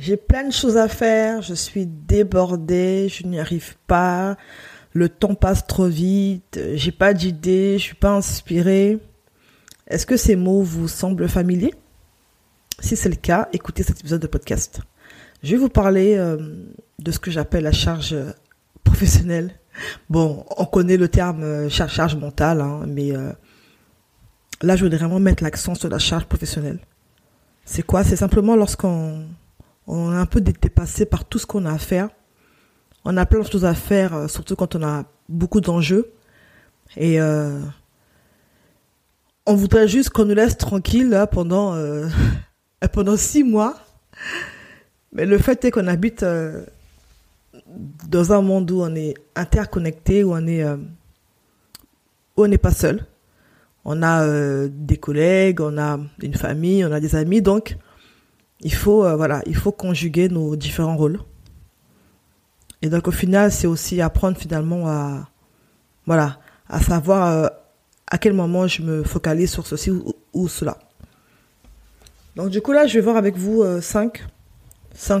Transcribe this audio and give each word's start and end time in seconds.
J'ai 0.00 0.16
plein 0.16 0.44
de 0.44 0.50
choses 0.50 0.78
à 0.78 0.88
faire, 0.88 1.42
je 1.42 1.52
suis 1.52 1.84
débordée, 1.84 3.10
je 3.10 3.26
n'y 3.26 3.38
arrive 3.38 3.76
pas, 3.86 4.38
le 4.94 5.10
temps 5.10 5.34
passe 5.34 5.66
trop 5.66 5.88
vite, 5.88 6.58
j'ai 6.72 6.90
pas 6.90 7.12
d'idée, 7.12 7.76
je 7.76 7.82
suis 7.82 7.94
pas 7.94 8.12
inspirée. 8.12 8.98
Est-ce 9.88 10.06
que 10.06 10.16
ces 10.16 10.36
mots 10.36 10.62
vous 10.62 10.88
semblent 10.88 11.28
familiers? 11.28 11.74
Si 12.78 12.96
c'est 12.96 13.10
le 13.10 13.16
cas, 13.16 13.50
écoutez 13.52 13.82
cet 13.82 14.00
épisode 14.00 14.22
de 14.22 14.26
podcast. 14.26 14.80
Je 15.42 15.50
vais 15.50 15.58
vous 15.58 15.68
parler 15.68 16.16
euh, 16.16 16.38
de 16.98 17.10
ce 17.10 17.18
que 17.18 17.30
j'appelle 17.30 17.64
la 17.64 17.72
charge 17.72 18.16
professionnelle. 18.84 19.50
Bon, 20.08 20.46
on 20.56 20.64
connaît 20.64 20.96
le 20.96 21.08
terme 21.08 21.42
euh, 21.42 21.68
charge, 21.68 22.16
mentale, 22.16 22.62
hein, 22.62 22.86
mais 22.88 23.14
euh, 23.14 23.32
là, 24.62 24.76
je 24.76 24.84
voudrais 24.84 24.96
vraiment 24.96 25.20
mettre 25.20 25.42
l'accent 25.42 25.74
sur 25.74 25.90
la 25.90 25.98
charge 25.98 26.24
professionnelle. 26.24 26.78
C'est 27.66 27.82
quoi? 27.82 28.02
C'est 28.02 28.16
simplement 28.16 28.56
lorsqu'on 28.56 29.26
on 29.92 30.12
est 30.12 30.16
un 30.16 30.26
peu 30.26 30.40
dépassé 30.40 31.04
par 31.04 31.24
tout 31.24 31.40
ce 31.40 31.46
qu'on 31.46 31.66
a 31.66 31.72
à 31.72 31.78
faire. 31.78 32.10
On 33.04 33.16
a 33.16 33.26
plein 33.26 33.40
de 33.40 33.50
choses 33.50 33.64
à 33.64 33.74
faire, 33.74 34.14
euh, 34.14 34.28
surtout 34.28 34.54
quand 34.54 34.76
on 34.76 34.82
a 34.84 35.04
beaucoup 35.28 35.60
d'enjeux. 35.60 36.12
Et 36.96 37.20
euh, 37.20 37.58
on 39.46 39.56
voudrait 39.56 39.88
juste 39.88 40.10
qu'on 40.10 40.26
nous 40.26 40.34
laisse 40.34 40.56
tranquille 40.56 41.12
euh, 41.12 41.26
pendant 42.92 43.16
six 43.16 43.42
mois. 43.42 43.74
Mais 45.12 45.26
le 45.26 45.38
fait 45.38 45.64
est 45.64 45.72
qu'on 45.72 45.88
habite 45.88 46.24
dans 48.08 48.32
un 48.32 48.42
monde 48.42 48.70
où 48.70 48.82
on 48.82 48.94
est 48.94 49.14
interconnecté, 49.34 50.22
où 50.22 50.34
on 50.34 50.46
est 50.46 50.64
où 50.64 52.44
on 52.44 52.46
n'est 52.46 52.58
pas 52.58 52.70
seul. 52.70 53.06
On 53.84 54.04
a 54.04 54.68
des 54.68 54.98
collègues, 54.98 55.60
on 55.60 55.78
a 55.78 55.98
une 56.22 56.34
famille, 56.34 56.84
on 56.84 56.92
a 56.92 57.00
des 57.00 57.16
amis, 57.16 57.42
donc 57.42 57.76
il 58.62 58.74
faut 58.74 59.04
euh, 59.04 59.40
il 59.46 59.56
faut 59.56 59.72
conjuguer 59.72 60.28
nos 60.28 60.56
différents 60.56 60.96
rôles. 60.96 61.20
Et 62.82 62.88
donc 62.88 63.08
au 63.08 63.10
final, 63.10 63.52
c'est 63.52 63.66
aussi 63.66 64.00
apprendre 64.00 64.38
finalement 64.38 64.86
à 64.88 65.28
voilà, 66.06 66.40
à 66.68 66.80
savoir 66.80 67.26
euh, 67.26 67.48
à 68.06 68.18
quel 68.18 68.32
moment 68.32 68.66
je 68.66 68.82
me 68.82 69.02
focalise 69.02 69.50
sur 69.50 69.66
ceci 69.66 69.90
ou, 70.32 70.48
cela. 70.48 70.78
Donc 72.36 72.50
du 72.50 72.60
coup 72.60 72.72
là, 72.72 72.86
je 72.86 72.94
vais 72.94 73.00
voir 73.00 73.16
avec 73.16 73.36
vous 73.36 73.62
euh, 73.62 73.80
cinq, 73.80 74.24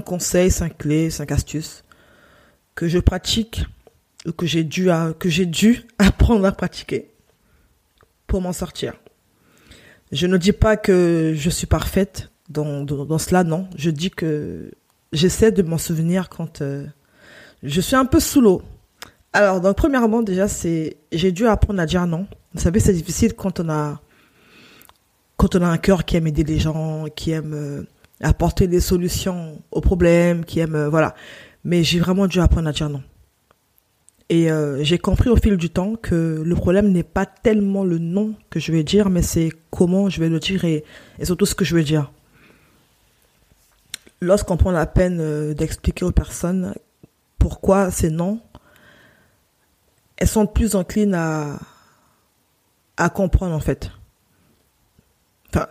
conseils, 0.04 0.50
cinq 0.50 0.78
clés, 0.78 1.10
cinq 1.10 1.32
astuces 1.32 1.84
que 2.74 2.88
je 2.88 2.98
pratique 2.98 3.64
ou 4.26 4.32
que 4.32 4.46
j'ai 4.46 4.64
dû 4.64 4.90
apprendre 5.98 6.46
à 6.46 6.52
pratiquer 6.52 7.10
pour 8.26 8.40
m'en 8.40 8.52
sortir. 8.52 8.94
Je 10.12 10.26
ne 10.26 10.36
dis 10.36 10.52
pas 10.52 10.76
que 10.76 11.34
je 11.36 11.50
suis 11.50 11.66
parfaite, 11.66 12.29
dans, 12.50 13.18
cela, 13.18 13.44
non. 13.44 13.68
Je 13.76 13.90
dis 13.90 14.10
que 14.10 14.70
j'essaie 15.12 15.52
de 15.52 15.62
m'en 15.62 15.78
souvenir 15.78 16.28
quand 16.28 16.60
euh, 16.60 16.84
je 17.62 17.80
suis 17.80 17.96
un 17.96 18.04
peu 18.04 18.20
sous 18.20 18.40
l'eau. 18.40 18.62
Alors, 19.32 19.60
donc, 19.60 19.76
premièrement, 19.76 20.22
déjà, 20.22 20.48
c'est, 20.48 20.96
j'ai 21.12 21.30
dû 21.30 21.46
apprendre 21.46 21.80
à 21.80 21.86
dire 21.86 22.06
non. 22.06 22.26
Vous 22.54 22.60
savez, 22.60 22.80
c'est 22.80 22.92
difficile 22.92 23.34
quand 23.34 23.60
on 23.60 23.68
a, 23.68 24.00
quand 25.36 25.54
on 25.54 25.62
a 25.62 25.68
un 25.68 25.78
cœur 25.78 26.04
qui 26.04 26.16
aime 26.16 26.26
aider 26.26 26.42
les 26.42 26.58
gens, 26.58 27.04
qui 27.14 27.30
aime 27.30 27.54
euh, 27.54 27.82
apporter 28.20 28.66
des 28.66 28.80
solutions 28.80 29.62
aux 29.70 29.80
problèmes, 29.80 30.44
qui 30.44 30.58
aime, 30.58 30.74
euh, 30.74 30.88
voilà. 30.88 31.14
Mais 31.62 31.84
j'ai 31.84 32.00
vraiment 32.00 32.26
dû 32.26 32.40
apprendre 32.40 32.68
à 32.68 32.72
dire 32.72 32.90
non. 32.90 33.02
Et 34.32 34.48
j'ai 34.82 34.98
compris 34.98 35.28
au 35.28 35.34
fil 35.34 35.56
du 35.56 35.70
temps 35.70 35.96
que 35.96 36.40
le 36.46 36.54
problème 36.54 36.92
n'est 36.92 37.02
pas 37.02 37.26
tellement 37.26 37.82
le 37.82 37.98
non 37.98 38.36
que 38.48 38.60
je 38.60 38.70
vais 38.70 38.84
dire, 38.84 39.10
mais 39.10 39.22
c'est 39.22 39.50
comment 39.70 40.08
je 40.08 40.20
vais 40.20 40.28
le 40.28 40.38
dire 40.38 40.64
et, 40.64 40.84
et 41.18 41.24
surtout 41.24 41.46
ce 41.46 41.56
que 41.56 41.64
je 41.64 41.74
vais 41.74 41.82
dire 41.82 42.12
lorsqu'on 44.20 44.56
prend 44.56 44.70
la 44.70 44.86
peine 44.86 45.18
euh, 45.20 45.54
d'expliquer 45.54 46.04
aux 46.04 46.12
personnes 46.12 46.74
pourquoi 47.38 47.90
c'est 47.90 48.10
non, 48.10 48.40
elles 50.16 50.28
sont 50.28 50.46
plus 50.46 50.74
enclines 50.74 51.14
à, 51.14 51.58
à 52.96 53.10
comprendre 53.10 53.54
en 53.54 53.60
fait. 53.60 53.90
Enfin, 55.48 55.66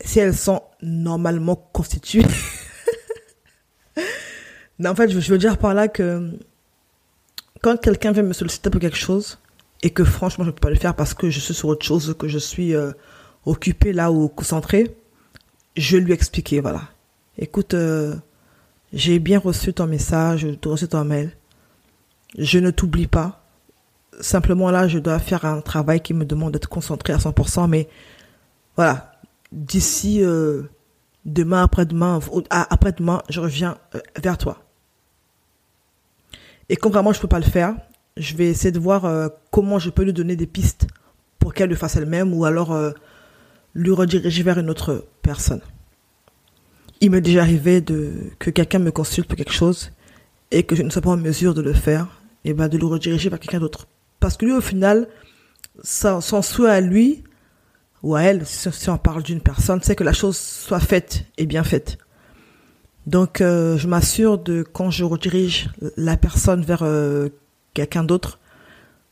si 0.00 0.20
elles 0.20 0.36
sont 0.36 0.62
normalement 0.82 1.56
constituées. 1.56 2.26
non, 4.78 4.90
en 4.90 4.94
fait, 4.94 5.08
je 5.08 5.32
veux 5.32 5.38
dire 5.38 5.56
par 5.56 5.72
là 5.72 5.88
que 5.88 6.38
quand 7.62 7.80
quelqu'un 7.80 8.12
vient 8.12 8.22
me 8.22 8.34
solliciter 8.34 8.68
pour 8.68 8.80
quelque 8.80 8.98
chose 8.98 9.38
et 9.82 9.90
que 9.90 10.04
franchement 10.04 10.44
je 10.44 10.50
ne 10.50 10.54
peux 10.54 10.60
pas 10.60 10.70
le 10.70 10.76
faire 10.76 10.94
parce 10.94 11.14
que 11.14 11.30
je 11.30 11.40
suis 11.40 11.54
sur 11.54 11.68
autre 11.68 11.86
chose, 11.86 12.14
que 12.18 12.28
je 12.28 12.38
suis 12.38 12.74
euh, 12.74 12.92
occupé 13.46 13.94
là 13.94 14.12
ou 14.12 14.28
concentré, 14.28 14.94
je 15.76 15.96
lui 15.96 16.12
expliquer, 16.12 16.60
voilà 16.60 16.82
écoute, 17.38 17.74
euh, 17.74 18.14
j'ai 18.92 19.18
bien 19.18 19.38
reçu 19.38 19.72
ton 19.72 19.86
message, 19.86 20.40
j'ai 20.40 20.58
reçu 20.68 20.88
ton 20.88 21.04
mail. 21.04 21.30
Je 22.38 22.58
ne 22.58 22.70
t'oublie 22.70 23.06
pas. 23.06 23.44
Simplement 24.20 24.70
là, 24.70 24.86
je 24.88 24.98
dois 24.98 25.18
faire 25.18 25.44
un 25.44 25.60
travail 25.60 26.00
qui 26.00 26.14
me 26.14 26.24
demande 26.24 26.52
d'être 26.52 26.68
concentré 26.68 27.12
à 27.12 27.18
100%, 27.18 27.68
mais 27.68 27.88
voilà, 28.76 29.12
d'ici 29.52 30.22
euh, 30.22 30.62
demain, 31.24 31.64
après-demain, 31.64 32.20
après-demain, 32.50 33.22
je 33.28 33.40
reviens 33.40 33.78
euh, 33.94 34.00
vers 34.22 34.38
toi. 34.38 34.62
Et 36.68 36.76
quand 36.76 36.90
vraiment 36.90 37.12
je 37.12 37.20
peux 37.20 37.28
pas 37.28 37.40
le 37.40 37.44
faire, 37.44 37.74
je 38.16 38.36
vais 38.36 38.46
essayer 38.46 38.72
de 38.72 38.78
voir 38.78 39.30
comment 39.50 39.78
je 39.78 39.90
peux 39.90 40.02
lui 40.02 40.14
donner 40.14 40.34
des 40.34 40.46
pistes 40.46 40.86
pour 41.38 41.52
qu'elle 41.52 41.68
le 41.68 41.76
fasse 41.76 41.96
elle-même 41.96 42.32
ou 42.32 42.46
alors 42.46 42.74
lui 43.74 43.90
rediriger 43.90 44.42
vers 44.42 44.58
une 44.58 44.70
autre 44.70 45.04
personne 45.20 45.60
il 47.04 47.10
m'est 47.10 47.20
déjà 47.20 47.42
arrivé 47.42 47.80
de 47.80 48.12
que 48.38 48.50
quelqu'un 48.50 48.78
me 48.78 48.90
consulte 48.90 49.28
pour 49.28 49.36
quelque 49.36 49.52
chose 49.52 49.92
et 50.50 50.62
que 50.62 50.74
je 50.74 50.82
ne 50.82 50.88
sois 50.88 51.02
pas 51.02 51.10
en 51.10 51.16
mesure 51.16 51.52
de 51.52 51.60
le 51.60 51.72
faire, 51.72 52.06
et 52.44 52.54
ben 52.54 52.68
de 52.68 52.78
le 52.78 52.86
rediriger 52.86 53.28
vers 53.28 53.40
quelqu'un 53.40 53.58
d'autre. 53.58 53.88
Parce 54.20 54.36
que 54.36 54.46
lui, 54.46 54.52
au 54.52 54.60
final, 54.60 55.08
son, 55.82 56.20
souhait 56.20 56.70
à 56.70 56.80
lui 56.80 57.24
ou 58.02 58.14
à 58.14 58.22
elle, 58.22 58.46
si, 58.46 58.88
on 58.88 58.98
parle 58.98 59.22
d'une 59.22 59.40
personne, 59.40 59.80
c'est 59.82 59.96
que 59.96 60.04
la 60.04 60.12
chose 60.12 60.36
soit 60.36 60.80
faite 60.80 61.24
et 61.38 61.46
bien 61.46 61.64
faite. 61.64 61.98
Donc, 63.06 63.40
euh, 63.40 63.76
je 63.76 63.86
m'assure 63.86 64.38
de 64.38 64.62
quand 64.62 64.90
je 64.90 65.04
redirige 65.04 65.70
la 65.96 66.16
personne 66.16 66.62
vers 66.62 66.82
euh, 66.82 67.28
quelqu'un 67.74 68.04
d'autre, 68.04 68.38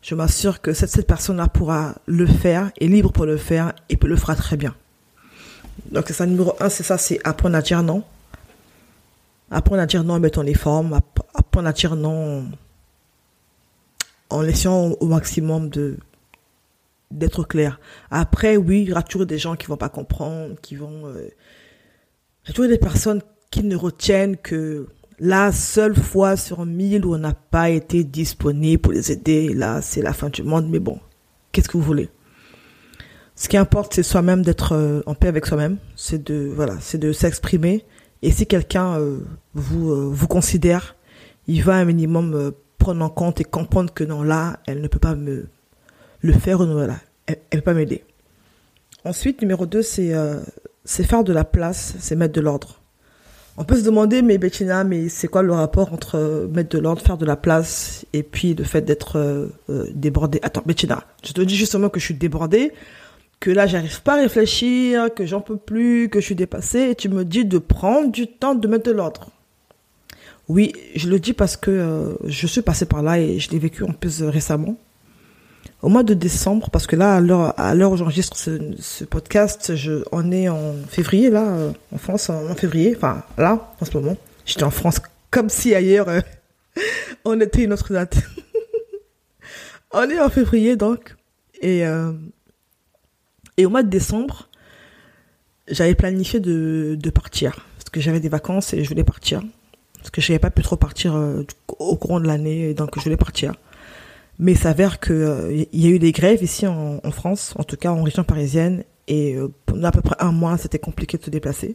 je 0.01 0.15
m'assure 0.15 0.61
que 0.61 0.73
cette, 0.73 1.07
personne-là 1.07 1.49
pourra 1.49 1.95
le 2.07 2.27
faire, 2.27 2.71
est 2.81 2.87
libre 2.87 3.13
pour 3.13 3.27
le 3.27 3.37
faire 3.37 3.73
et 3.89 3.99
le 4.03 4.17
fera 4.17 4.35
très 4.35 4.57
bien. 4.57 4.75
Donc, 5.91 6.05
c'est 6.07 6.15
ça, 6.15 6.27
numéro 6.27 6.55
un, 6.61 6.69
c'est 6.69 6.83
ça, 6.83 6.99
c'est 6.99 7.19
apprendre 7.25 7.57
à 7.57 7.63
dire 7.63 7.83
non. 7.83 8.03
Apprendre 9.51 9.83
à 9.83 9.87
dire 9.87 10.05
non 10.05 10.15
en 10.15 10.21
mettant 10.21 10.43
les 10.43 10.55
formes. 10.55 10.99
Apprendre 11.35 11.69
à 11.69 11.73
dire 11.73 11.97
non 11.97 12.47
en 14.33 14.41
laissant 14.41 14.93
au 15.01 15.07
maximum 15.07 15.69
de 15.69 15.99
d'être 17.11 17.45
clair. 17.45 17.79
Après, 18.11 18.57
oui, 18.57 18.83
il 18.83 18.89
y 18.89 18.93
aura 18.93 19.03
toujours 19.03 19.27
des 19.27 19.39
gens 19.39 19.55
qui 19.55 19.67
vont 19.67 19.77
pas 19.77 19.91
comprendre, 19.91 20.55
qui 20.63 20.77
vont... 20.77 21.07
Euh, 21.09 21.29
il 22.43 22.49
y 22.49 22.51
a 22.51 22.55
toujours 22.55 22.71
des 22.71 22.79
personnes 22.79 23.21
qui 23.51 23.63
ne 23.63 23.77
retiennent 23.77 24.39
que 24.39 24.89
la 25.19 25.53
seule 25.53 25.95
fois 25.95 26.39
sur 26.39 26.65
mille 26.65 27.05
où 27.05 27.15
on 27.15 27.19
n'a 27.19 27.35
pas 27.35 27.69
été 27.69 28.03
disponible 28.03 28.81
pour 28.81 28.93
les 28.93 29.13
aider, 29.13 29.53
là, 29.53 29.83
c'est 29.83 30.01
la 30.01 30.15
fin 30.15 30.31
du 30.31 30.43
monde. 30.43 30.71
Mais 30.71 30.79
bon, 30.79 30.99
qu'est-ce 31.53 31.69
que 31.69 31.77
vous 31.77 31.83
voulez? 31.83 32.09
Ce 33.35 33.49
qui 33.49 33.57
importe, 33.57 33.95
c'est 33.95 34.03
soi-même 34.03 34.43
d'être 34.43 34.75
euh, 34.75 35.03
en 35.07 35.15
paix 35.15 35.29
avec 35.29 35.47
soi-même. 35.47 35.79
C'est 35.97 36.23
de 36.23 36.51
voilà, 36.55 36.75
c'est 36.81 36.99
de 36.99 37.13
s'exprimer. 37.13 37.85
Et 38.23 38.31
si 38.31 38.47
quelqu'un 38.47 38.99
euh, 38.99 39.19
vous 39.55 39.91
euh, 39.91 40.11
vous 40.13 40.29
considère, 40.29 40.97
il 41.47 41.63
va 41.63 41.75
un 41.75 41.85
minimum 41.85 42.53
prendre 42.79 43.05
en 43.05 43.09
compte 43.09 43.41
et 43.41 43.45
comprendre 43.45 43.93
que 43.93 44.05
non 44.05 44.23
là, 44.23 44.61
elle 44.67 44.81
ne 44.81 44.89
peut 44.89 44.99
pas 44.99 45.15
me 45.15 45.47
le 46.21 46.33
faire 46.33 46.61
ou 46.61 46.67
voilà, 46.67 46.97
elle, 47.27 47.39
elle 47.51 47.61
peut 47.61 47.73
pas 47.73 47.75
m'aider. 47.75 48.05
Ensuite, 49.05 49.41
numéro 49.41 49.67
2, 49.67 49.83
c'est 49.83 50.13
c'est 50.85 51.05
faire 51.05 51.25
de 51.25 51.33
la 51.33 51.45
place, 51.45 51.95
c'est 51.99 52.15
mettre 52.15 52.35
de 52.35 52.41
l'ordre. 52.41 52.81
On 53.57 53.65
peut 53.65 53.77
se 53.77 53.83
demander, 53.83 54.23
mais 54.23 54.39
Bettina, 54.39 54.85
mais 54.85 55.09
c'est 55.09 55.29
quoi 55.29 55.43
le 55.43 55.53
rapport 55.53 55.93
entre 55.93 56.49
mettre 56.53 56.71
de 56.71 56.79
l'ordre, 56.79 57.03
faire 57.03 57.19
de 57.19 57.27
la 57.27 57.37
place, 57.37 58.07
et 58.13 58.23
puis 58.23 58.55
le 58.55 58.65
fait 58.65 58.83
d'être 58.83 59.51
débordé 59.95 60.39
Attends, 60.43 60.63
Bettina, 60.65 61.05
je 61.25 61.33
te 61.33 61.41
dis 61.41 61.57
justement 61.57 61.89
que 61.89 61.99
je 61.99 62.05
suis 62.05 62.15
débordée 62.15 62.73
que 63.43 63.51
là 63.51 63.67
j'arrive 63.67 64.01
pas 64.03 64.15
à 64.15 64.23
réfléchir, 64.23 65.13
que 65.13 65.27
j'en 65.27 65.41
peux 65.41 65.57
plus, 65.57 66.09
que 66.09 66.21
je 66.21 66.27
suis 66.27 66.37
dépassée, 66.37 66.91
et 66.91 66.95
tu 66.95 67.09
me 67.09 67.25
dis 67.25 67.45
de 67.45 67.59
prendre 67.59 68.13
du 68.13 68.29
temps 68.29 68.55
de 68.55 68.69
mettre 68.69 68.85
de 68.85 68.93
l'ordre. 68.93 69.31
Oui, 70.49 70.73
je 70.95 71.09
le 71.09 71.19
dis 71.19 71.33
parce 71.33 71.57
que 71.57 71.73
euh, 71.73 72.15
je 72.25 72.47
suis 72.47 72.63
passée 72.63 72.87
par 72.87 73.03
là 73.03 73.19
et 73.19 73.41
je 73.41 73.51
l'ai 73.51 73.59
vécu 73.59 73.83
en 73.83 73.93
plus 73.93 74.23
récemment. 74.23 74.77
Au 75.83 75.89
mois 75.89 76.05
de 76.05 76.15
décembre, 76.15 76.71
parce 76.71 76.87
que 76.87 76.95
là, 76.95 77.17
à 77.57 77.75
l'heure 77.75 77.91
où 77.91 77.97
j'enregistre 77.97 78.37
ce, 78.37 79.05
podcast, 79.05 79.73
on 80.13 80.31
est 80.31 80.49
en 80.49 80.75
février, 80.89 81.29
là, 81.29 81.43
euh, 81.43 81.73
en 81.93 81.99
France, 81.99 82.31
en, 82.31 82.55
février, 82.55 82.95
enfin, 82.97 83.25
là, 83.39 83.73
en 83.81 83.85
ce 83.85 83.97
moment. 83.97 84.17
J'étais 84.47 84.63
en 84.63 84.71
France 84.71 85.01
comme 85.33 85.49
si 85.49 85.75
ailleurs, 85.75 86.09
euh, 86.09 86.21
on 87.25 87.41
était 87.41 87.65
une 87.65 87.73
autre 87.73 87.93
date. 87.93 88.19
on 89.91 90.09
est 90.09 90.21
en 90.21 90.29
février, 90.29 90.77
donc. 90.77 91.17
Et 91.61 91.85
et 93.57 93.67
au 93.67 93.71
mois 93.71 93.83
de 93.83 93.89
décembre, 93.89 94.49
j'avais 95.69 95.95
planifié 95.95 96.41
de, 96.41 97.11
partir. 97.11 97.67
Parce 97.77 97.91
que 97.91 98.01
j'avais 98.01 98.21
des 98.21 98.29
vacances 98.29 98.73
et 98.73 98.83
je 98.83 98.89
voulais 98.89 99.05
partir. 99.05 99.43
Parce 99.99 100.11
que 100.11 100.21
je 100.21 100.33
n'avais 100.33 100.41
pas 100.41 100.51
pu 100.51 100.63
trop 100.63 100.77
partir 100.77 101.15
euh, 101.15 101.45
au 101.79 101.97
courant 101.97 102.21
de 102.21 102.27
l'année, 102.27 102.75
donc 102.75 102.91
je 102.97 103.03
voulais 103.03 103.17
partir. 103.17 103.55
Mais 104.39 104.53
il 104.53 104.59
s'avère 104.59 104.99
qu'il 104.99 105.15
euh, 105.15 105.65
y 105.73 105.87
a 105.87 105.91
eu 105.91 105.99
des 105.99 106.13
grèves 106.13 106.43
ici 106.43 106.67
en, 106.67 107.01
France, 107.11 107.55
en 107.57 107.65
tout 107.65 107.77
cas 107.77 107.93
en 107.93 108.03
région 108.03 108.25
parisienne, 108.25 108.85
et 109.07 109.37
pendant 109.67 109.89
à 109.89 109.93
peu 109.93 110.01
près 110.01 110.17
un 110.21 110.33
mois, 110.33 110.57
c'était 110.57 110.79
compliqué 110.79 111.19
de 111.19 111.25
se 111.25 111.31
déplacer. 111.31 111.75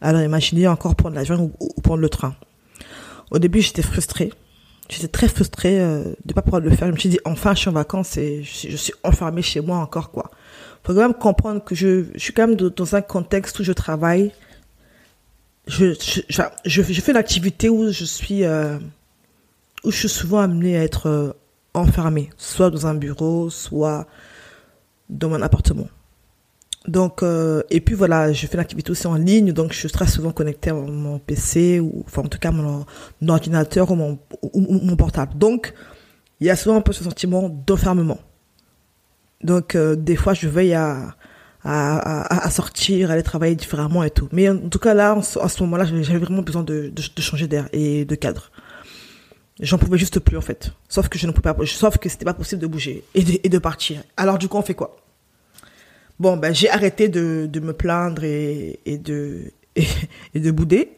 Alors 0.00 0.22
imaginez 0.22 0.66
encore 0.66 0.94
prendre 0.94 1.14
l'avion 1.14 1.52
ou, 1.60 1.80
prendre 1.80 2.00
le 2.00 2.08
train. 2.08 2.34
Au 3.30 3.38
début, 3.38 3.60
j'étais 3.60 3.82
frustrée. 3.82 4.32
J'étais 4.88 5.08
très 5.08 5.28
frustrée 5.28 5.78
de 5.78 6.16
ne 6.26 6.32
pas 6.32 6.40
pouvoir 6.40 6.62
le 6.62 6.70
faire. 6.70 6.88
Je 6.88 6.92
me 6.92 6.98
suis 6.98 7.10
dit, 7.10 7.20
enfin, 7.24 7.54
je 7.54 7.60
suis 7.60 7.68
en 7.68 7.72
vacances 7.72 8.16
et 8.16 8.42
je, 8.42 8.76
suis 8.76 8.94
enfermée 9.04 9.42
chez 9.42 9.60
moi 9.60 9.76
encore, 9.78 10.10
quoi. 10.10 10.30
Faut 10.88 10.94
quand 10.94 11.00
même 11.00 11.12
comprendre 11.12 11.62
que 11.62 11.74
je, 11.74 12.06
suis 12.16 12.32
quand 12.32 12.46
même 12.46 12.56
dans 12.56 12.96
un 12.96 13.02
contexte 13.02 13.58
où 13.58 13.62
je 13.62 13.72
travaille 13.72 14.32
je, 15.66 16.82
fais 17.02 17.12
l'activité 17.12 17.68
où 17.68 17.92
je 17.92 18.06
suis, 18.06 18.42
euh, 18.42 18.78
où 19.84 19.90
je 19.90 19.98
suis 19.98 20.08
souvent 20.08 20.38
amenée 20.38 20.78
à 20.78 20.82
être 20.82 21.10
euh, 21.10 21.32
enfermée, 21.74 22.30
soit 22.38 22.70
dans 22.70 22.86
un 22.86 22.94
bureau, 22.94 23.50
soit 23.50 24.06
dans 25.10 25.28
mon 25.28 25.42
appartement. 25.42 25.88
Donc, 26.86 27.22
euh, 27.22 27.62
et 27.68 27.82
puis 27.82 27.94
voilà, 27.94 28.32
je 28.32 28.46
fais 28.46 28.56
l'activité 28.56 28.90
aussi 28.90 29.06
en 29.06 29.16
ligne, 29.16 29.52
donc 29.52 29.74
je 29.74 29.80
suis 29.80 29.90
très 29.90 30.06
souvent 30.06 30.32
connectée 30.32 30.70
à 30.70 30.72
mon 30.72 31.18
PC, 31.18 31.80
ou 31.80 32.02
enfin 32.06 32.22
en 32.22 32.28
tout 32.28 32.38
cas 32.38 32.50
mon, 32.50 32.86
ordinateur 33.28 33.94
mon, 33.94 34.18
ou 34.54 34.62
mon 34.62 34.96
portable. 34.96 35.36
Donc, 35.36 35.74
il 36.40 36.46
y 36.46 36.50
a 36.50 36.56
souvent 36.56 36.76
un 36.76 36.80
peu 36.80 36.94
ce 36.94 37.04
sentiment 37.04 37.50
d'enfermement. 37.50 38.20
Donc, 39.42 39.76
des 39.76 40.16
fois, 40.16 40.34
je 40.34 40.48
veille 40.48 40.74
à, 40.74 41.16
à, 41.64 42.44
à, 42.46 42.50
sortir, 42.50 43.10
aller 43.10 43.22
travailler 43.22 43.54
différemment 43.54 44.02
et 44.02 44.10
tout. 44.10 44.28
Mais 44.32 44.48
en 44.48 44.68
tout 44.68 44.78
cas, 44.78 44.94
là, 44.94 45.12
à 45.12 45.48
ce 45.48 45.62
moment-là, 45.62 45.84
j'avais 45.84 46.18
vraiment 46.18 46.42
besoin 46.42 46.62
de, 46.62 46.92
de, 46.94 47.22
changer 47.22 47.46
d'air 47.46 47.68
et 47.72 48.04
de 48.04 48.14
cadre. 48.14 48.50
J'en 49.60 49.78
pouvais 49.78 49.98
juste 49.98 50.20
plus, 50.20 50.36
en 50.36 50.40
fait. 50.40 50.72
Sauf 50.88 51.08
que 51.08 51.18
je 51.18 51.26
ne 51.26 51.32
pouvais 51.32 51.52
pas, 51.52 51.66
sauf 51.66 51.98
que 51.98 52.08
c'était 52.08 52.24
pas 52.24 52.34
possible 52.34 52.62
de 52.62 52.66
bouger 52.66 53.04
et 53.14 53.24
de, 53.24 53.40
et 53.42 53.48
de 53.48 53.58
partir. 53.58 54.02
Alors, 54.16 54.38
du 54.38 54.48
coup, 54.48 54.56
on 54.56 54.62
fait 54.62 54.74
quoi? 54.74 54.96
Bon, 56.20 56.36
ben, 56.36 56.54
j'ai 56.54 56.70
arrêté 56.70 57.08
de, 57.08 57.48
de 57.50 57.60
me 57.60 57.72
plaindre 57.72 58.24
et, 58.24 58.80
et 58.86 58.98
de, 58.98 59.52
et, 59.76 60.40
de 60.40 60.50
bouder. 60.50 60.96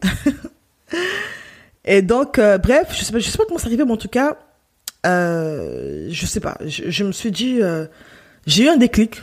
et 1.85 2.03
donc, 2.03 2.39
euh, 2.39 2.59
bref, 2.59 2.89
je 2.93 3.05
sais 3.05 3.21
sais 3.21 3.39
pas 3.39 3.45
comment 3.47 3.59
ça 3.59 3.67
arrivait, 3.67 3.85
mais 3.85 3.93
en 3.93 3.97
tout 3.97 4.09
cas, 4.09 4.37
euh, 5.07 6.09
je 6.11 6.27
sais 6.27 6.41
pas. 6.41 6.59
Je, 6.65 6.91
je 6.91 7.05
me 7.05 7.13
suis 7.13 7.31
dit, 7.31 7.61
euh, 7.63 7.87
j'ai 8.47 8.65
eu 8.65 8.69
un 8.69 8.77
déclic. 8.77 9.23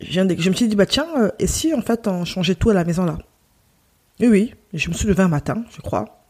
Je, 0.00 0.20
me 0.20 0.54
suis 0.54 0.68
dit, 0.68 0.76
bah 0.76 0.86
tiens, 0.86 1.08
euh, 1.16 1.30
et 1.38 1.48
si 1.48 1.74
en 1.74 1.82
fait 1.82 2.06
on 2.06 2.24
changeait 2.24 2.54
tout 2.54 2.70
à 2.70 2.74
la 2.74 2.84
maison 2.84 3.04
là? 3.04 3.18
Oui, 4.20 4.28
oui, 4.28 4.54
je 4.72 4.88
me 4.88 4.94
suis 4.94 5.08
levé 5.08 5.22
un 5.22 5.28
matin, 5.28 5.64
je 5.74 5.80
crois, 5.80 6.24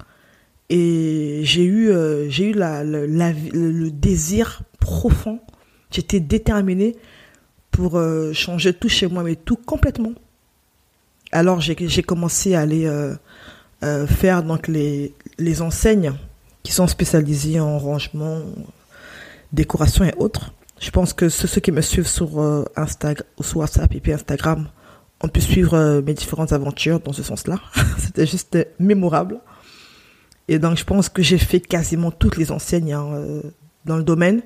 et 0.68 1.40
j'ai 1.44 1.64
eu, 1.64 1.90
euh, 1.90 2.28
eu 2.30 2.52
le 2.52 3.88
désir 3.90 4.62
profond, 4.78 5.40
j'étais 5.90 6.20
déterminée 6.20 6.96
pour 7.70 7.96
euh, 7.96 8.32
changer 8.32 8.72
tout 8.72 8.88
chez 8.88 9.06
moi, 9.06 9.22
mais 9.22 9.36
tout 9.36 9.56
complètement. 9.56 10.12
Alors 11.30 11.60
j'ai 11.60 12.02
commencé 12.02 12.54
à 12.54 12.60
aller 12.60 12.90
faire 14.06 14.42
donc 14.42 14.66
les, 14.66 15.14
les 15.38 15.60
enseignes 15.60 16.14
qui 16.62 16.72
sont 16.72 16.86
spécialisées 16.86 17.60
en 17.60 17.78
rangement, 17.78 18.40
décoration 19.52 20.04
et 20.04 20.14
autres. 20.16 20.54
Je 20.80 20.90
pense 20.90 21.12
que 21.12 21.28
ceux, 21.28 21.60
qui 21.60 21.72
me 21.72 21.80
suivent 21.80 22.06
sur 22.06 22.40
euh, 22.40 22.64
Instagram, 22.76 23.26
sur 23.40 23.58
WhatsApp 23.58 23.94
et 23.94 24.00
puis 24.00 24.12
Instagram 24.12 24.68
ont 25.20 25.28
pu 25.28 25.40
suivre 25.40 25.74
euh, 25.74 26.02
mes 26.02 26.14
différentes 26.14 26.52
aventures 26.52 27.00
dans 27.00 27.12
ce 27.12 27.22
sens-là. 27.22 27.58
C'était 27.98 28.26
juste 28.26 28.56
mémorable. 28.78 29.40
Et 30.46 30.58
donc, 30.58 30.78
je 30.78 30.84
pense 30.84 31.08
que 31.08 31.22
j'ai 31.22 31.38
fait 31.38 31.60
quasiment 31.60 32.10
toutes 32.10 32.36
les 32.36 32.52
enseignes 32.52 32.92
hein, 32.92 33.06
euh, 33.12 33.42
dans 33.84 33.96
le 33.96 34.04
domaine. 34.04 34.42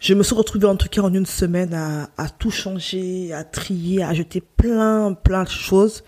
Je 0.00 0.14
me 0.14 0.24
suis 0.24 0.34
retrouvée 0.34 0.66
en 0.66 0.76
tout 0.76 0.88
cas 0.88 1.02
en 1.02 1.14
une 1.14 1.26
semaine 1.26 1.72
à, 1.72 2.10
à 2.18 2.28
tout 2.28 2.50
changer, 2.50 3.32
à 3.32 3.44
trier, 3.44 4.02
à 4.02 4.12
jeter 4.12 4.40
plein, 4.40 5.12
plein 5.14 5.44
de 5.44 5.48
choses. 5.48 6.02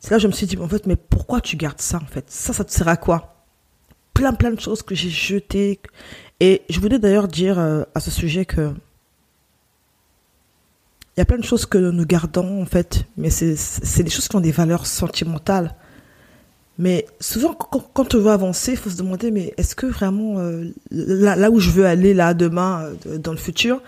C'est 0.00 0.10
là 0.10 0.16
que 0.16 0.22
je 0.22 0.26
me 0.26 0.32
suis 0.32 0.46
dit, 0.46 0.56
en 0.58 0.68
fait, 0.68 0.86
mais 0.86 0.96
pourquoi 0.96 1.40
tu 1.40 1.56
gardes 1.56 1.80
ça, 1.80 1.98
en 1.98 2.06
fait? 2.06 2.24
Ça, 2.28 2.52
ça 2.52 2.64
te 2.64 2.72
sert 2.72 2.88
à 2.88 2.96
quoi? 2.96 3.46
Plein, 4.14 4.32
plein 4.32 4.50
de 4.50 4.58
choses 4.58 4.82
que 4.82 4.94
j'ai 4.94 5.10
jetées 5.10 5.80
et 6.40 6.62
je 6.70 6.80
voulais 6.80 6.98
d'ailleurs 6.98 7.28
dire 7.28 7.58
euh, 7.58 7.84
à 7.94 8.00
ce 8.00 8.10
sujet 8.10 8.46
que 8.46 8.72
il 11.16 11.20
y 11.20 11.22
a 11.22 11.24
plein 11.26 11.38
de 11.38 11.44
choses 11.44 11.66
que 11.66 11.76
nous 11.76 12.06
gardons 12.06 12.62
en 12.62 12.64
fait, 12.64 13.04
mais 13.18 13.28
c'est 13.28 14.02
des 14.02 14.10
choses 14.10 14.28
qui 14.28 14.36
ont 14.36 14.40
des 14.40 14.52
valeurs 14.52 14.86
sentimentales. 14.86 15.74
Mais 16.78 17.04
souvent, 17.20 17.52
quand, 17.52 18.14
on 18.14 18.18
veut 18.18 18.30
avancer, 18.30 18.70
il 18.72 18.78
faut 18.78 18.88
se 18.88 18.96
demander, 18.96 19.30
mais 19.30 19.52
est-ce 19.58 19.74
que 19.74 19.84
vraiment, 19.84 20.38
euh, 20.38 20.72
là, 20.90 21.50
où 21.50 21.60
je 21.60 21.70
veux 21.70 21.84
aller, 21.84 22.14
là, 22.14 22.32
demain, 22.32 22.90
euh, 23.06 23.18
dans 23.18 23.32
le 23.32 23.36
futur, 23.36 23.82